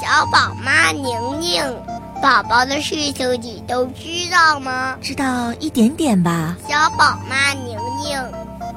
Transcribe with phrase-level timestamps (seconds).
[0.00, 1.04] 小宝妈宁
[1.42, 1.62] 宁，
[2.22, 4.96] 宝宝的事情你都知道吗？
[5.02, 6.56] 知道一点点吧。
[6.66, 8.18] 小宝妈宁宁，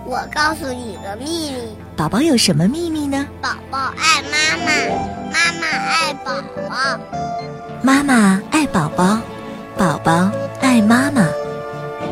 [0.06, 1.58] 我告诉你个秘密。
[1.96, 3.26] 宝宝有什么秘密呢？
[3.42, 4.72] 宝宝爱妈妈，
[5.32, 6.34] 妈妈爱宝
[6.70, 7.00] 宝。
[7.82, 9.18] 妈妈爱宝宝，
[9.78, 10.30] 宝宝
[10.60, 11.26] 爱妈妈。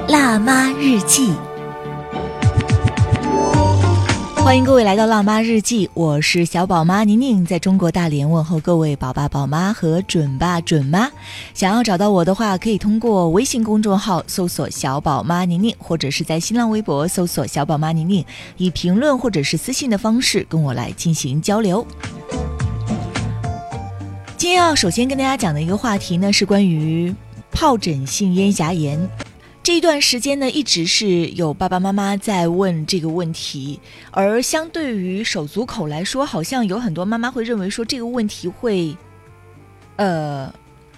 [0.08, 1.36] 辣妈日记。
[4.44, 11.10] 欢迎各位来到《辣妈日记》，我是小宝妈宁宁，在中国大连问候各位宝爸宝妈和准爸准妈。
[11.54, 18.26] 想要找到我的话，可以通过微信公众号搜索“小宝妈宁宁”，或者是在新浪微博搜索“小宝妈宁宁”，
[18.58, 21.86] 以评论或者是私信的方式跟我来进行交流。
[24.36, 27.16] 今天要首先跟大家讲的一个话题呢，是关于
[27.54, 29.00] 疱疹性咽峡炎。
[29.64, 33.80] 这一段时间呢，一直是有爸爸妈妈在问这个问题，
[34.10, 38.98] 而相对于手足口来说，好像有很多妈妈会认为说这个问题会，
[39.98, 40.52] 呃，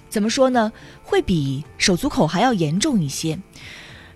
[0.08, 0.72] 怎么说呢？
[1.04, 3.38] 会比手足口还要严重一些。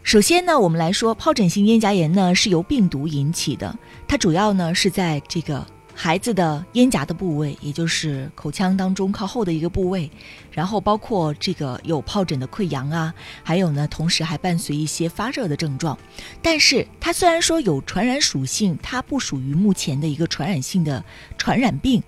[0.02, 3.78] 首先呢，我们来说疱疹性咽颊炎呢是由病毒引起的，
[4.08, 5.68] 它主要呢是在这个。
[6.00, 10.10] 孩子的咽颊的部位，也就是口腔当中靠后的一个部位，
[10.52, 15.98] 然后包括这个有疱疹的溃疡啊，还有呢，同时还伴随一些发热的症状。
[16.40, 21.04] 但是它虽然说有传染属性，它不属于目前的一个传染性的
[21.36, 22.04] 传染病。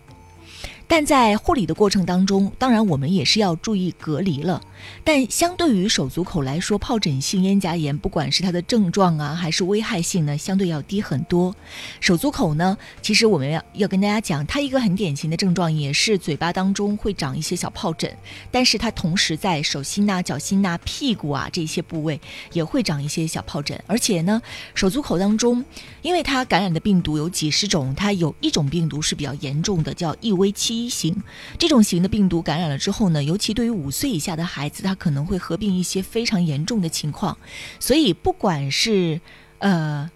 [0.92, 4.60] 但在护理的过程当中，当然我们也是要注意隔离了。
[5.04, 11.56] 但相对于手足口来说，疱疹性咽颊炎不管是它的症状啊，还是危害性呢，相对要低很多。
[12.00, 18.12] 手足口呢，其实我们要要跟大家讲，它一个很典型的症状也是嘴巴当中会长一些小疱疹，
[18.50, 22.20] 但是它同时在手心呐、脚心呐、屁股啊这些部位
[22.54, 23.80] 也会长一些小疱疹。
[23.86, 24.42] 而且呢，
[24.74, 25.64] 手足口当中，
[26.02, 30.79] 因为它感染的病毒有几十种，它有一种病毒是比较严重的，叫异危期。
[30.84, 31.22] 一型
[31.58, 37.38] 这种型的病毒感染了之后呢，尤其对于五岁以下的孩子，他可能会合并一些非常严重的情况。
[37.80, 39.20] 所以，不管是
[39.60, 40.10] 呃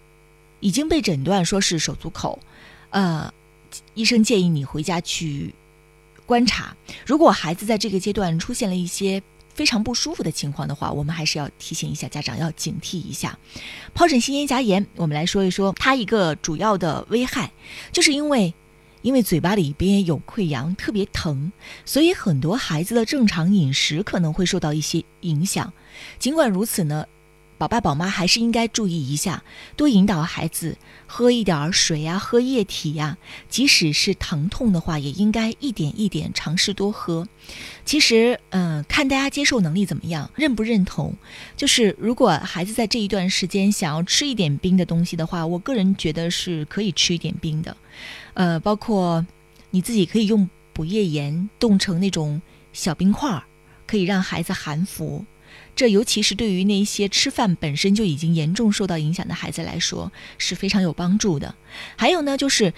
[0.60, 2.40] 已经被诊断说是手足口，
[2.92, 3.34] 呃，
[3.94, 5.54] 医生建议你回家去
[6.26, 6.76] 观察。
[7.06, 9.22] 如果孩子在这个阶段出现了一些
[9.54, 13.38] 非常不舒服的情况的话，我们还是要提醒一下家长要警惕一下。
[13.94, 17.52] 疱疹性咽峡炎，我们来说一说它一个主要的危害，
[17.92, 18.54] 就是因为。
[19.04, 21.52] 因为嘴巴里边有溃疡，特别疼，
[21.86, 25.72] 所以很多孩子的正常饮食可能会受到一些影响。
[26.18, 27.06] 尽管如此呢，
[27.58, 29.44] 宝爸宝妈还是应该注意一下，
[29.76, 33.18] 多引导孩子喝一点儿水呀，喝液体呀。
[33.48, 37.28] 即使是疼痛的话，也应该一点一点尝试多喝。
[37.86, 41.16] 其实，嗯，看大家接受能力怎么样，认不认同。
[41.56, 47.78] 就是如果孩子在这一段时间想要吃一点冰的东西的话，我个人觉得是可以吃一点冰的。
[48.34, 49.26] 呃，包括
[49.72, 53.44] 你自己可以用补液盐冻成那种小冰块儿，
[53.86, 55.26] 可以让孩子含服。
[55.76, 61.56] 这尤其是对于那些吃饭本身就已经严重受到影响的孩子来说是非常有帮助的。
[61.96, 62.74] 还有呢，就是，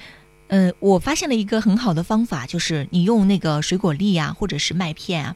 [0.48, 5.36] 呃，我发现了一个很好的方法，就是你用那个水果粒啊，或者是麦片啊。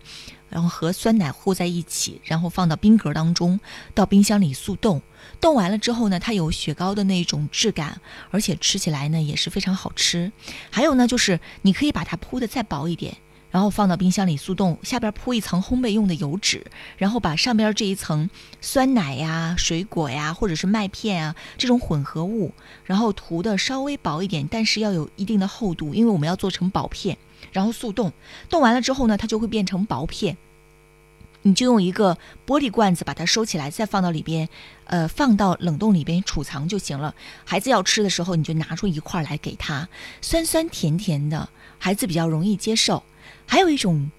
[0.50, 3.60] 然后和酸奶和在一起，然后放到冰格当中，
[3.94, 5.00] 到冰箱里速冻。
[5.40, 10.32] 冻完了之后呢，它有雪糕的那种质感，而且吃起来呢也是非常好吃。
[10.72, 13.16] 还有呢，就是你可以把它铺的再薄一点，
[13.52, 16.66] 然后放到冰箱里速冻，下边铺一层烘焙用的油纸，
[16.98, 18.30] 然后把上边这一层
[18.62, 22.54] 酸奶呀、水果呀，或者是麦片啊这种混合物，
[22.86, 27.18] 然后涂的稍微薄一点，但是要有一定的厚度，因为我们要做成薄片。
[27.52, 28.12] 然后速冻，
[28.50, 30.38] 冻完了之后呢，它就会变成薄片。
[31.42, 34.50] 你就用一个玻璃罐子把它收起来，再放到里边，
[34.84, 37.16] 呃，放到冷冻里边储藏就行了。
[37.46, 39.88] 孩子要吃的时候，你就拿出一块来给他，
[40.22, 43.02] 酸酸甜甜的，孩子比较容易接受。
[43.50, 44.12] 还有一种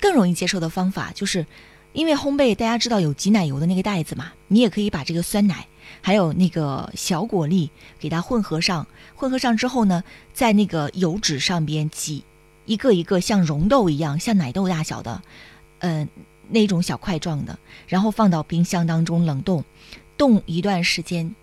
[0.00, 1.44] 更容易接受的方法，就是
[1.92, 5.66] 因为烘焙，大家知道有挤奶油的那个袋子嘛，你也可以把这个酸奶
[6.00, 12.24] 还有那个小果粒给它混合上，混合上之后呢，在那个油纸上边挤。
[12.64, 15.20] 一个一个像溶豆一样，像奶豆大小的，
[15.80, 16.08] 嗯，
[16.48, 17.58] 那种小块状的，
[17.88, 19.64] 然后放到冰箱当中冷冻，
[20.16, 21.34] 冻一段时间。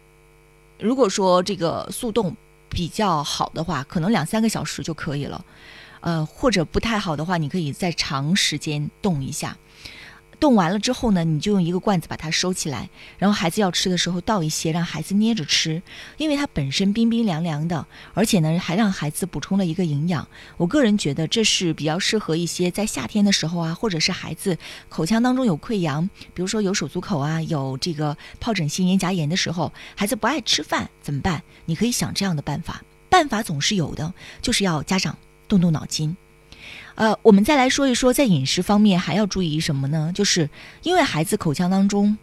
[0.79, 2.35] 如果说这个速冻
[2.69, 5.45] 比较好的话，可能两三个小时就可以了。
[6.01, 9.57] 呃，或者不太好的话，你可以再长时间冻一下。
[10.39, 12.89] 冻完了之后呢，你就用一个罐子把它收起来，
[13.19, 15.83] 然后孩子要吃的时候倒一些，让孩子捏着吃，
[16.17, 20.27] 因为它本身冰冰凉凉的，而且呢还让孩子补充了一个营养。
[20.57, 24.57] 我个人觉得这是比较适合一些在夏天的时候啊，或者是孩子
[24.89, 31.43] 口腔当中有溃疡，比如说有手足口啊，有这个疱疹性咽颊炎的时候，孩子不爱吃饭怎么办？
[31.65, 34.11] 你可以想这样的办法，办法总是有的，
[34.41, 35.15] 就是要家长
[35.51, 36.15] 动动脑筋。
[36.95, 40.13] 呃，我们再来说一说，在饮食方面还要注意什么呢？
[40.15, 40.49] 就是
[40.83, 42.17] 因为孩子口腔当中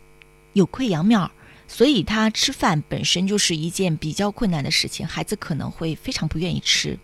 [0.54, 1.30] 有溃疡面儿，
[1.66, 6.98] 所以他吃饭本身就是一件比较困难的事情，孩子可能会非常不愿意吃，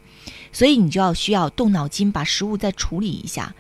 [0.51, 3.55] 所以你就要需要动脑筋把食物再处理一下。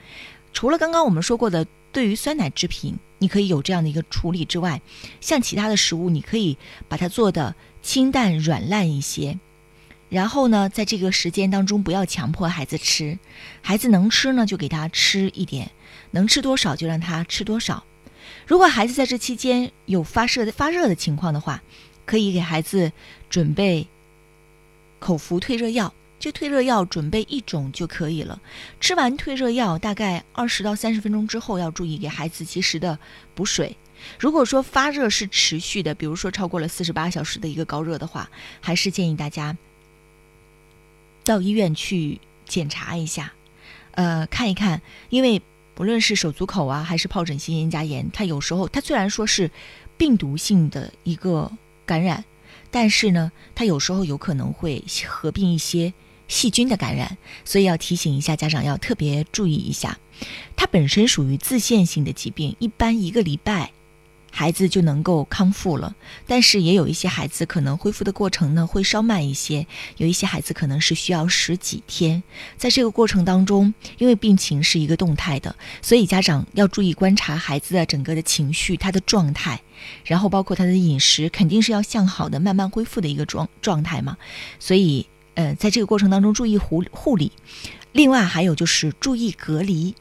[0.54, 4.80] 除了刚刚我们说过的，对于酸奶制品，你可以有这样的一个处理之外，
[5.20, 6.56] 像其他的食物，你可以
[6.88, 9.38] 把它做的清淡软烂一些。
[10.14, 13.18] 然后呢，在这个时间当中，不要强迫孩子吃，
[13.60, 15.72] 孩子能吃呢就给他吃一点，
[16.12, 17.82] 能吃多少就让他吃多少。
[18.46, 21.60] 如果孩子在这期间有发射发热的情况的话，
[22.06, 22.92] 可以给孩子
[23.28, 23.88] 准备
[25.00, 25.92] 口服退热药。
[26.20, 28.40] 这退热药准备一种就可以了。
[28.80, 32.96] 吃完退热药，大概二十到三十分钟之后，要注意给孩子及时的
[33.34, 33.76] 补水。
[34.20, 38.30] 如果说发热是持续的，比如说超过了四十八小时的一个高热的话，
[38.60, 39.56] 还是建议大家
[41.24, 43.32] 到医院去检查一下，
[43.92, 44.80] 呃，看一看，
[45.10, 45.42] 因为
[45.74, 49.50] 不论是手足口啊，还是疱疹性咽颊炎，它有时候它虽然说是
[49.96, 51.50] 病毒性的一个
[51.84, 52.24] 感染，
[52.70, 55.92] 但是呢，它有时候有可能会合并一些。
[56.26, 59.98] 细菌的感染，所以要提醒一下家长要特别注意一下。
[60.56, 63.72] 它本身属于自限性的疾病，一般一个礼拜
[64.34, 65.94] 孩子就能够康复了。
[66.26, 69.64] 但是也有一些孩子可能恢复的过程呢会稍慢一些，
[69.98, 72.20] 有一些孩子可能是需要十几天。
[72.56, 79.62] 在这个过程当中，因为病情是一个动态的，所以家长要注意观察孩子的整个的情绪、他的状态，
[80.04, 84.16] 然后包括他的饮食，肯定是要向好的慢慢恢复的一个状状态嘛。
[84.58, 85.06] 所以。
[85.36, 87.32] 呃，在这个过程当中注意护护理，
[87.90, 89.92] 另外还有就是注意隔离。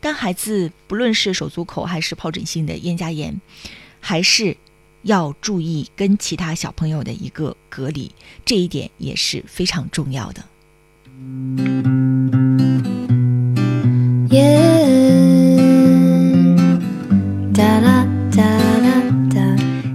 [0.00, 3.40] 当孩子不论是手足口还是疱疹性的咽颊炎，
[4.00, 4.56] 还是
[5.02, 8.12] 要注意跟其他小朋友的一个隔离，
[8.44, 10.44] 这一点也是非常重要的。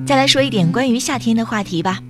[0.06, 2.02] 再来说一点关于夏天的话题吧。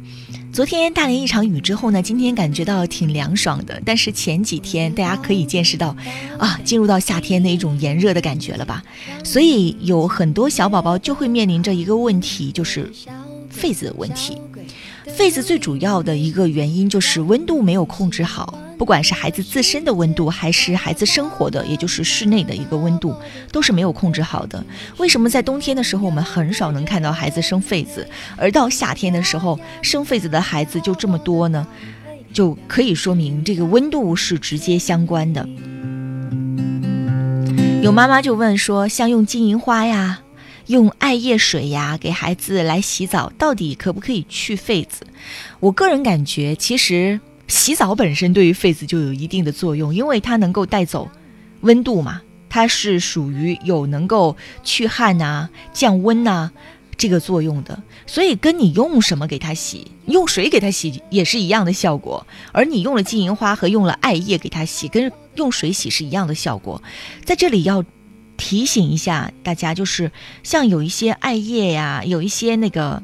[0.54, 3.82] 昨天大连一场雨之后呢，今天感觉到挺凉爽的。
[3.84, 5.98] 但是前几天大家可以见识到，
[6.38, 8.84] 啊，进入到夏天的一种炎热的感觉了吧？
[9.24, 12.88] 所以有很多小宝宝就会面临着一个问题，就是
[13.52, 14.38] 痱子的问题。
[15.18, 18.54] 痱子最主要的一个原因就是温度没有控制好。
[18.78, 23.16] 不管是孩子自身的温度，还是孩子生活的，也就是室内的一个温度，
[23.52, 24.64] 都是没有控制好的。
[24.98, 31.66] 为什么在冬天的时候我们很少能看到孩子生痱子，而到夏天的时候生痱子的孩子就这么多呢？
[32.34, 35.48] 就可以说明这个温度是直接相关的。
[37.82, 40.22] 有妈妈就问说，像用金银花呀、
[40.68, 45.06] 用艾叶水呀给孩子来洗澡，到底可不可以去痱子？
[45.60, 47.20] 我个人感觉，其实。
[47.48, 51.10] 洗澡本身对于痱子就有一定的作用，因为它能够带走
[51.62, 56.52] 温度嘛，它是属于有能够去汗呐、降温呐
[56.96, 62.26] 这个作用的，所以跟你用什么给它洗，用水给它洗也是一样的效果。
[62.52, 66.82] 而你用了金银花和用了艾叶给它洗，跟用水洗是一样的效果。
[67.26, 67.84] 在这里要
[68.38, 70.12] 提醒一下大家，就是
[70.44, 73.04] 像有一些艾叶呀，有一些那个。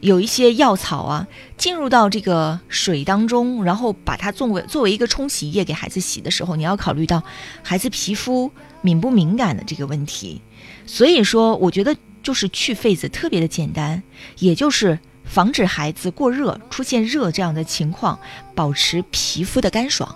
[0.00, 7.22] 有一些药草啊，进入到这个水当中，然后把它作为作为一个冲洗液给孩子洗的时候，你要考虑到
[7.62, 10.40] 孩子皮肤敏不敏感的这个问题。
[10.86, 14.02] 所以说，我觉得就是去痱子特别的简单，
[14.38, 18.18] 也就是防止孩子过热出现热这样的情况，
[18.54, 20.14] 保持皮肤的干爽。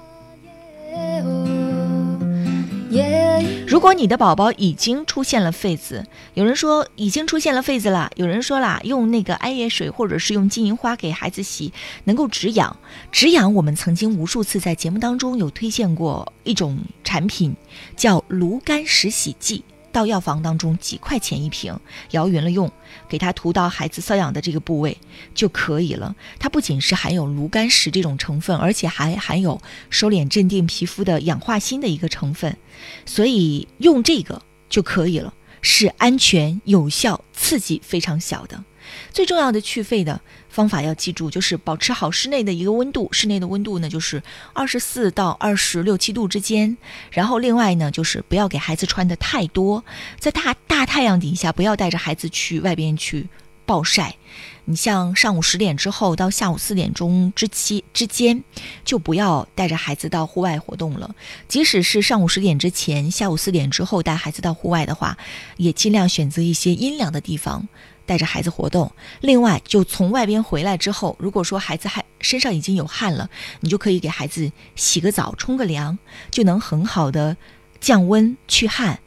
[3.67, 11.73] 如果你的宝宝已经出现了痱子，有人说已经出现了痱子了，有人说啦，用那个艾叶水或者是用金银花给孩子洗，
[12.05, 12.77] 能够止痒。
[13.11, 17.57] 止痒，我们曾经无数次在节目当中有推荐过一种产品，
[17.97, 19.65] 叫芦甘石洗剂。
[19.93, 21.79] 到药房当中几块钱一瓶，
[22.11, 22.73] 摇匀了用，
[23.09, 24.97] 给它涂到孩子瘙痒的这个部位
[25.35, 26.17] 就可以了。
[26.39, 32.57] 它不仅是含有芦甘石这种成分，而且还含有收敛镇定皮肤的氧化锌的一个成分，
[33.05, 38.65] 所以用这个就可以了，是安全、有效、刺激非常小的。
[39.13, 44.23] 最重要的去痱的方法要记住，就是保持好室内的一个温度，室内的温度呢就是
[44.53, 46.77] 二十四到二十六七度之间。
[47.11, 49.85] 然后另外呢，就是不要给孩子穿的太多，
[50.19, 53.29] 在大大太阳底下不要带着孩子去外边去
[53.65, 54.17] 暴晒。
[54.65, 58.45] 你像上午十点之后到下午四点钟之期之间，
[58.85, 61.13] 就不要带着孩子到户外活动了。
[61.49, 65.19] 即使是上午十点之前、下午四点之后带孩子到户外的话，
[65.57, 67.67] 也尽量选择一些阴凉的地方
[68.07, 68.91] 带着孩子活动。
[69.21, 73.29] 另外，就从外边回来之后，如果说孩子还身上已经有汗了，
[73.61, 75.99] 你就可以给孩子洗个澡、冲个凉，
[76.31, 77.37] 就能很好的
[77.81, 79.01] 降温去汗。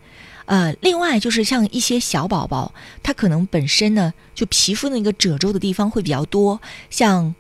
[0.45, 6.61] 呃，另外就是像一些小宝宝，他可能本身呢，就皮肤那个褶皱的地方会比较多，
[6.91, 7.33] 像，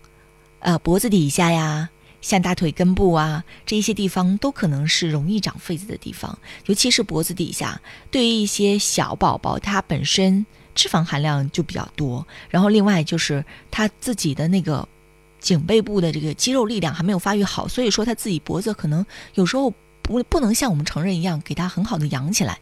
[0.59, 7.79] 呃脖子底下呀，像大腿根部啊，这一些地方都可能是容易长痱子的地方，尤其是脖子底下。
[8.09, 10.43] 对于一些小宝宝，他本身
[10.75, 14.87] 脂肪含量就比较多，然后另外就是他自己的那个
[15.39, 19.03] 颈背部的这个肌肉力量还没有发育好，所以说他自己脖子可能
[19.33, 19.73] 有时候。
[20.07, 22.59] 不不能像我们成人一样给他很好的养起来，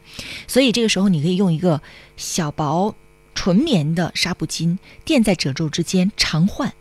[0.48, 1.82] 所以这个时候你可以用一个
[2.16, 2.96] 小薄
[3.36, 6.74] 纯棉的纱布巾垫在褶皱之间常换。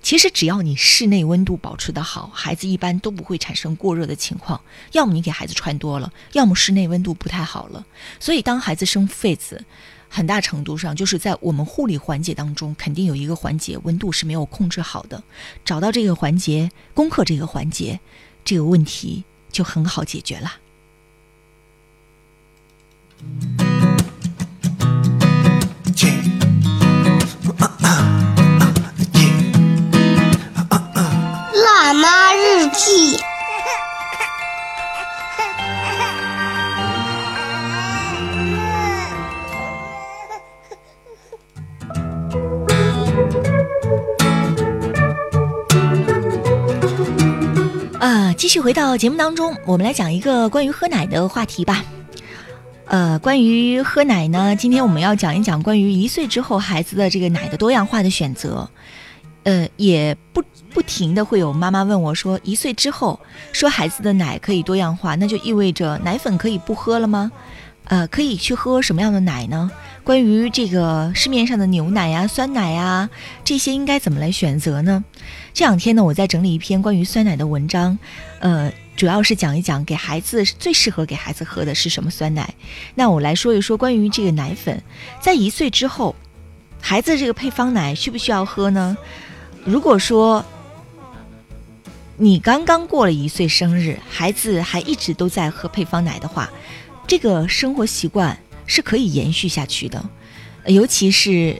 [0.00, 4.60] 其实只要你室内温度保持的好，孩子一般都不会产生过热的情况。
[4.92, 7.84] 要么你给孩子穿多了，要么室内温度不太好了。
[8.18, 9.64] 所以当孩子生痱子，
[10.08, 15.22] 很大程度上就是在我们护理环节当中，肯定有一个环节温度是没有控制好的。
[15.64, 18.00] 找到这个环节，攻克这个环节。
[18.44, 20.52] 这个问题就很好解决了。
[32.78, 33.18] 妈日记。
[48.36, 51.84] 继续回到节目当中，我们来讲一个关于喝奶的话题吧。
[52.86, 58.70] 呃，关于喝奶呢，今天我们要讲一讲关于一岁之后孩子的这个奶的多样化的选择。
[59.48, 63.18] 呃，也不不停的会有妈妈问我说，一岁之后
[63.50, 67.32] 说孩子的奶可以多样化，那就意味着奶粉可以不喝了吗？
[67.84, 69.70] 呃，可以去喝什么样的奶呢？
[70.04, 73.08] 关于这个市面上的牛奶呀、酸奶呀，
[73.42, 75.02] 这些应该怎么来选择呢？
[75.54, 77.98] 这两天呢，我在整理一篇关于酸奶的文章，
[78.40, 82.52] 呃，主要是讲一讲给孩子最适合给孩子喝的是什么酸奶。
[82.94, 84.82] 那我来说一说关于这个奶粉，
[85.22, 86.14] 在一岁之后，
[86.82, 88.94] 孩子这个配方奶需不需要喝呢？
[89.64, 90.44] 如果说
[92.16, 96.50] 你刚刚过了一岁生日，孩子还一直都在喝配方奶的话，
[97.06, 98.38] 这个生活习惯。
[98.70, 100.10] 是可以延续下去的，
[100.66, 101.58] 尤其是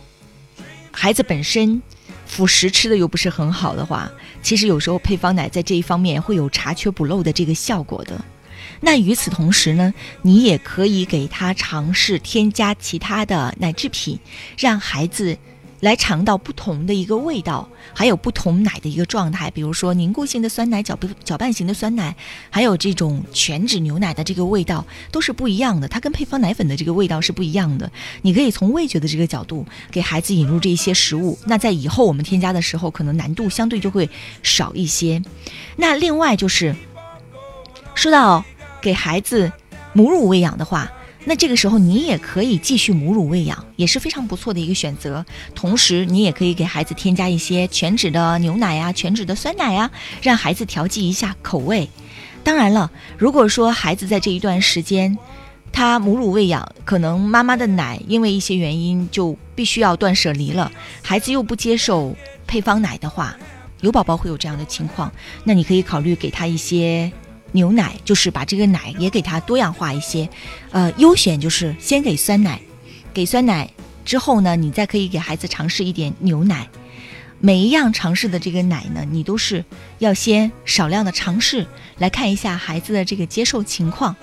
[0.93, 1.81] 孩子本身
[2.27, 4.13] 辅食吃的又不是很好的话，
[4.43, 8.23] 其实有时候配方奶在这一方面会有查缺补漏的这个效果的。
[8.83, 14.21] 那与此同时呢，你也可以给他尝试添加其他的奶制品，
[14.59, 15.39] 让孩子。
[15.81, 22.17] 来尝到不同的一个味道，还有不同奶的一个状态，比如说凝固性的酸奶、搅拌搅拌型的酸奶，
[22.51, 27.91] 还有这种全脂牛奶的这个味道都是不一样的，它跟配方奶粉的这个味道是不一样的。
[28.23, 34.11] 你可以从味觉的这个角度给孩子引入这一些食物，那在以后我们添加的时候，可能难度相对就会
[34.43, 35.23] 少一些。
[35.77, 36.75] 那另外就是
[37.95, 38.45] 说到
[38.81, 39.53] 给孩子
[39.93, 40.91] 母乳喂养的话。
[41.29, 45.27] 那这个时候你也可以继续母乳喂养，也是非常不错的一个选择。
[45.55, 49.91] 同时，你也可以给孩子添加一些全脂的牛奶呀、全脂的酸奶呀，
[50.23, 51.91] 让孩子调剂一下口味。
[52.43, 55.19] 当然了，如果说孩子在这一段时间，
[55.71, 62.17] 他母乳喂养，可能妈妈的奶因为一些原因就必须要断舍离了，孩子又不接受
[62.47, 63.37] 配方奶的话，
[63.83, 65.13] 有宝宝会有这样的情况，
[65.45, 67.13] 那你可以考虑给他一些。
[67.53, 70.29] 牛奶就是把这个奶也给它多样化一些，
[70.71, 72.61] 呃，优选就是先给酸奶，
[73.13, 73.71] 给酸奶
[74.05, 76.69] 之后呢，你再可以给孩子尝试一点牛奶。
[77.41, 79.65] 每一样尝试的这个奶呢，你都是
[79.99, 81.67] 要先少量的尝试，
[81.99, 84.17] 来看一下孩子的这个接受情况。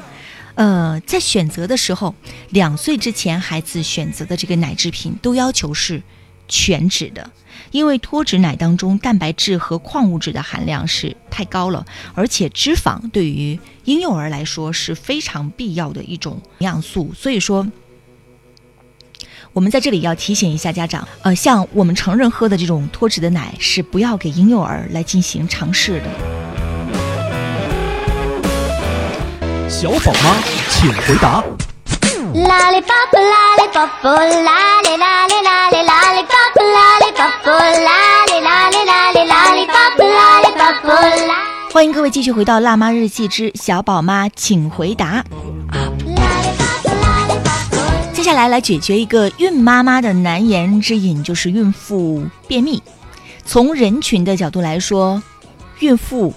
[0.56, 2.14] 呃，在选择的时候，
[2.50, 6.04] 两岁之前孩子选择的这个奶制品都要求是
[6.48, 7.30] 全脂的。
[7.72, 17.68] 因为脱脂奶当中蛋白质和矿物质的含量是太高了，而且脂肪对于婴幼儿来说是非常必要的一种营养素，所以说，
[19.52, 26.06] 我们在这里要提醒一下家长，呃，像我们成人喝的这种脱脂的奶是不要给婴幼儿来进行尝试的。
[29.70, 30.38] 小宝妈，
[30.70, 31.44] 请回答。
[32.34, 35.95] 啦哩啦啦哩啦哩啦哩啦
[41.72, 45.24] 欢迎各位继续回到《辣妈日记之小宝妈请回答》。
[48.14, 52.82] 接下来来解决一个孕妈妈的难言之隐，就是孕妇便秘。
[53.44, 55.22] 从人群的角度来说，
[55.80, 56.34] 孕妇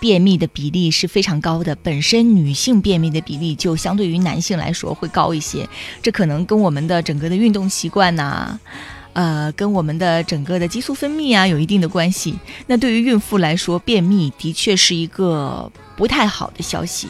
[0.00, 1.74] 便秘的比例是非常高的。
[1.76, 5.68] 本身女性便秘的比例就相对于男性来说会高一些，
[6.02, 8.58] 这可能跟我们的整个的运动习惯呐、
[9.16, 12.38] 呃，跟我们的整个的激素分泌啊有一定的关系。
[12.66, 17.08] 那对于孕妇来说，便秘的确是一个不太好的消息。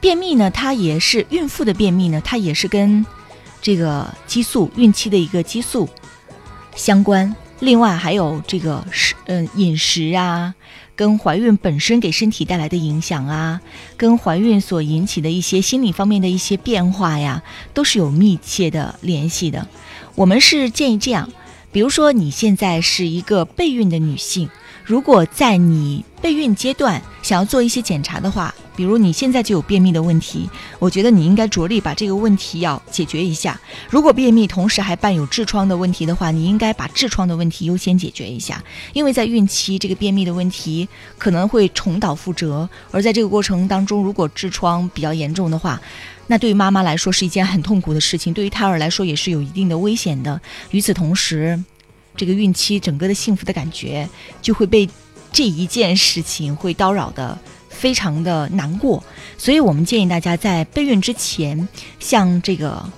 [0.00, 3.06] 便秘呢，它也是孕妇的便秘呢，它也是跟
[3.62, 5.88] 这个激素、孕期的一个激素
[6.74, 7.32] 相关。
[7.60, 10.52] 另外还有这个食，嗯、饮食啊，
[10.96, 13.60] 跟怀孕本身给身体带来的影响啊，
[13.96, 17.40] 跟怀孕所引起的一些心理方面的一些变化呀，
[17.72, 19.68] 都是有密切的联系的。
[20.14, 21.28] 我们是建议这样，
[21.72, 24.48] 比如说你现在是一个备孕的女性，
[24.84, 30.48] 如果在你备孕阶段想要做一些检查的话，比如你现在就有便秘的问题，
[30.78, 33.58] 我觉得你应该着力把这个问题要解决一下。
[33.88, 38.62] 如果便秘同时还伴有痔疮的问题的话，你应该把痔疮的问题优先解决一下，
[38.92, 40.88] 因为在孕期这个便秘的问题
[41.18, 45.80] 可能会重蹈覆辙，而在这个过程当中，如果痔疮比较严重的话，
[46.30, 50.40] 那对于妈妈来说是一件很痛苦的事情，对于胎儿来说也是有一定的危险的。
[50.70, 51.60] 与此同时，
[52.16, 54.08] 这个孕期整个的幸福的感觉
[54.40, 54.88] 就会被
[55.32, 57.36] 这一件事情会叨扰的
[57.68, 59.02] 非常的难过，
[59.36, 61.68] 所以我们建议大家在备孕之前，
[61.98, 62.88] 像这个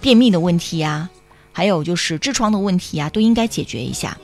[0.00, 1.10] 便秘的问题呀、
[1.50, 4.16] 还有就是痔疮的问题呀、都应该解决一下。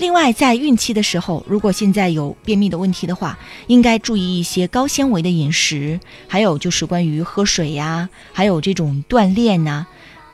[0.00, 9.86] 另外，在孕期的时候，如果现在有便秘的问题的话，应该注意一些高纤维的饮食，还有就是关于喝水呀，还有这种锻炼呐、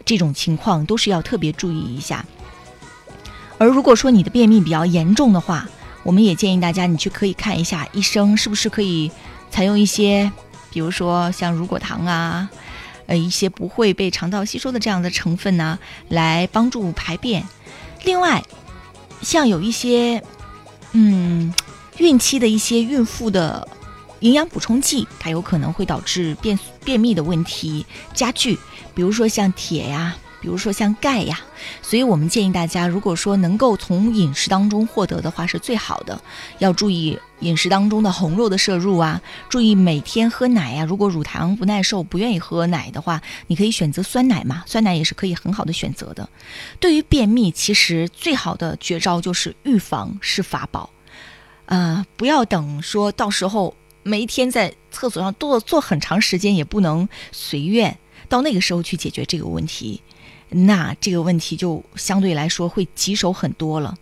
[0.05, 2.25] 这种情况都是要特别注意一下。
[3.59, 5.69] 而如果说你的便秘比较严重的话，
[6.05, 9.11] 我们也建议大家你去可以看一下医生，是不是可以
[9.51, 10.31] 采用一些，
[10.71, 12.49] 比如说像乳果糖啊，
[13.07, 15.77] 呃一些不会被肠道吸收的这样的成分呢，
[16.09, 17.43] 来帮助排便。
[18.05, 18.41] 另外，
[19.23, 20.23] 像有一些，
[20.93, 21.53] 嗯，
[21.99, 23.67] 孕期的一些孕妇的
[24.21, 28.59] 营养补充剂，它有可能会导致便便秘的问题加剧，
[28.95, 30.17] 比如说像铁呀。
[30.41, 31.41] 比如说像钙呀，
[31.83, 36.21] 所以我们建议大家，如果说能够从饮食当中获得的话，是最好的。
[36.59, 46.29] 要注意饮食当中的红肉的摄入啊，注意每天喝奶呀、如果乳糖不耐受，不愿意喝奶的话，你可以选择酸奶嘛，酸奶也是可以很好的选择的。
[46.79, 50.91] 对于便秘，其实最好的绝招就是预防是法宝，
[51.67, 60.01] 呃，不要等说到时候每一天在厕所上坐坐很长时间，也不能随愿，到那个时候去解决这个问题。
[60.65, 63.97] 那这个问题就相对来说会棘手很多了。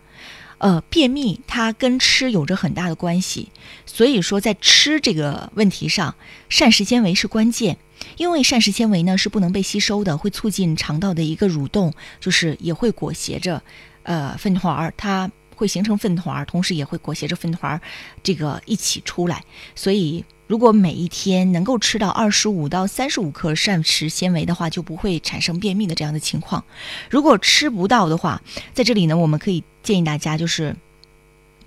[0.58, 3.50] 呃，便秘它跟吃有着很大的关系，
[3.84, 6.14] 所以说在吃这个问题上，
[6.48, 7.76] 膳食纤维是关键。
[8.16, 13.62] 因为膳食纤维呢是不能被吸收的，会促进肠道的一个蠕动，就是也会裹挟着
[14.04, 17.80] 呃粪团儿，它会形成粪团儿，同时也会裹挟着粪团儿
[18.22, 19.42] 这个一起出来。
[19.74, 26.62] 所以如果每一天能够吃到二十五到三十五克膳食纤维的话，就不会产生便秘的这样的情况。
[27.10, 28.40] 如果吃不到的话，
[28.72, 30.76] 在这里呢，我们可以建议大家就是，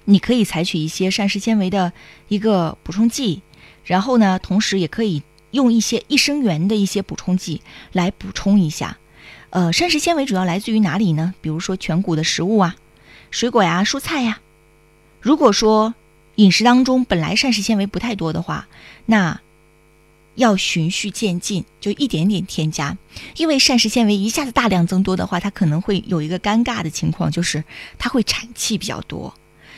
[0.05, 1.91] 你可以采取一些膳食纤维的
[2.29, 3.41] 一个补充剂，
[3.83, 5.21] 然后呢，同时也可以
[5.51, 8.97] 用一些益生元的一些补充剂来补充一下。
[9.49, 11.33] 呃，膳食纤维主要来自于哪里呢？
[11.41, 12.77] 比如说全谷的食物啊，
[13.31, 14.39] 水果呀、蔬菜呀。
[15.19, 15.93] 如果说
[16.37, 18.67] 饮食当中本来膳食纤维不太多的话，
[19.05, 19.41] 那
[20.35, 22.95] 要循序渐进，就一点点添加。
[23.37, 27.63] 因为膳食纤维一下子大量增多的话，它可能会有一个尴尬的情况，就是
[27.97, 29.33] 它会产气比较多。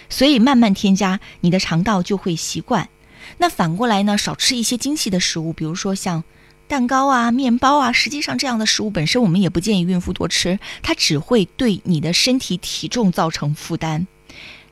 [0.09, 2.89] 所以慢慢添加，你的肠道就会习惯。
[3.37, 6.25] 那反过来呢，少吃一些精细的食物，比如说像
[6.67, 14.07] 蛋糕啊、面包啊，实际上这样的食物本身我们也不建议孕妇多吃，它只会对你的身体体重造成负担。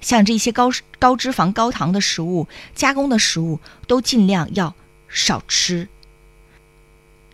[0.01, 4.75] 像这些高高脂肪、高糖的食物、加工的食物，都尽量要
[5.07, 5.87] 少吃。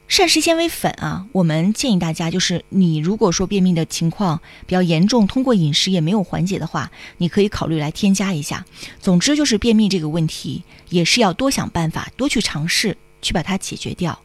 [0.07, 8.63] 膳食纤维粉啊，我们建议大家就是，你如果说便秘的情况比较严重，通过饮食也没有缓解的话，你可以考虑来添加一下。
[8.99, 14.19] 总之就是便秘这个问题，也是要多想办法，多去尝试，去把它解决掉。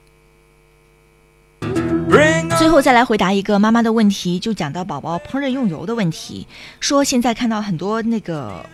[2.58, 6.46] 最后再来回答一个妈妈的问题，就讲到宝宝烹饪用油的问题，
[6.80, 8.66] 说现在看到很多那个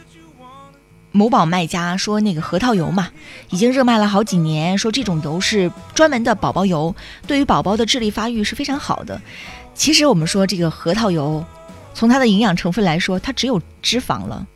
[1.12, 3.10] 某宝卖家说那个核桃油嘛，
[3.50, 6.94] 已经热卖了好几年，说这种油是专门的宝宝油，
[7.26, 9.20] 对于宝宝的智力发育是非常好的。
[9.74, 11.44] 其实我们说这个核桃油，
[11.92, 14.46] 从它的营养成分来说，它只有脂肪了。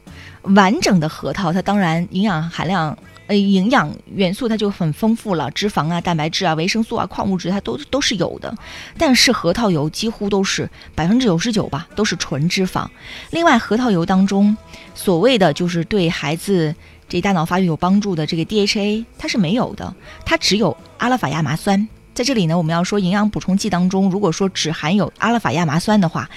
[0.55, 2.97] 完整的核桃，它当然营养含量
[3.29, 8.53] 呃营养元素它就很丰富了，脂肪啊、蛋白质啊、维生素啊、矿物质它都都是有的。
[8.99, 12.85] 但是核桃油几乎都是百分之九十九吧，都是纯脂肪。
[13.31, 14.57] 另外，核桃油当中
[14.97, 16.75] 所谓的就是对孩子
[17.09, 19.95] 这大脑发育有帮助的这个 DHA 它是没有的，
[20.27, 21.89] 它只有阿拉法亚麻酸。
[22.15, 26.29] 在这里呢，我们要说营养补充剂当中，如果说只含有阿拉法亚麻酸的话，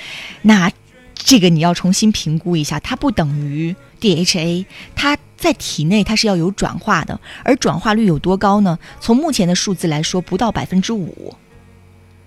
[0.43, 0.71] 那
[1.15, 8.77] 这个你要重新评估一下，它不等于 DHA，它在体内它是要有转化的，而转化率有多高呢？
[8.99, 11.33] 从目前的数字来说，不到百分之五。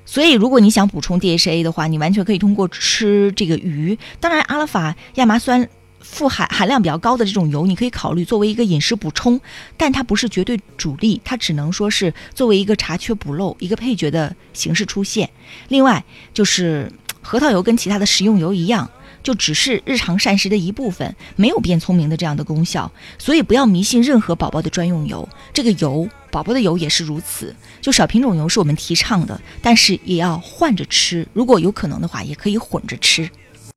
[0.07, 3.99] 所以，如果你想补充 DHA 的话，你完全可以通过吃这个鱼。
[4.21, 5.69] 当然，阿拉法亚麻酸。
[6.07, 9.41] 富含含量比较高的这种油，你可以考虑作为一个饮食补充，
[9.79, 15.31] 但它不是绝对主力，它只能说是作为一个查缺补漏、一个配角的形式出现。
[15.69, 18.91] 另外，就是核桃油跟其他的食用油一样，
[19.25, 22.93] 就只是日常膳食的一部分，没有变聪明的这样的功效。
[23.19, 27.57] 所以不要迷信任何宝宝的专用油，这个油宝宝的油也是如此。
[27.81, 33.29] 就少品种油是我们提倡的，但是也要换着吃，如果有可能的话，也可以混着吃。